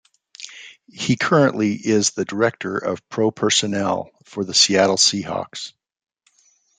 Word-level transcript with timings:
He 0.91 1.15
currently 1.15 1.73
is 1.73 2.09
the 2.09 2.25
Director 2.25 2.75
of 2.75 3.07
Pro 3.07 3.29
Personnel 3.29 4.09
for 4.25 4.43
the 4.43 4.55
Seattle 4.55 4.95
Seahawks. 4.95 5.73